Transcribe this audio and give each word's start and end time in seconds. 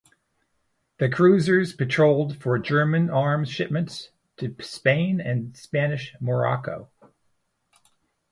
The 0.97 1.09
cruisers 1.09 1.73
patrolled 1.73 2.35
for 2.37 2.57
German 2.57 3.11
arms 3.11 3.51
shipments 3.51 4.09
to 4.37 4.55
Spain 4.59 5.21
and 5.23 5.55
Spanish 5.55 6.15
Morocco. 6.19 6.89